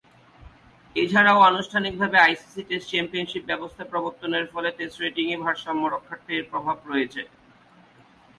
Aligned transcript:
এছাড়াও 0.95 1.39
আনুষ্ঠানিকভাবে 1.41 2.17
ICC 2.19 2.61
test 2.69 2.87
championship 2.91 3.43
ব্যবস্থা 3.51 3.83
প্রবর্তনের 3.91 4.45
ফলে 4.53 4.69
টেস্ট 4.77 4.97
রেটিংয়ে 4.99 5.37
ভারসাম্য 5.45 5.83
রক্ষার্থে 5.87 6.31
এর 6.37 6.45
প্রভাব 6.51 6.77
রয়েছে। 6.85 7.21